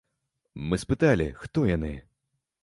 [0.71, 1.93] Мы спыталі, хто яны.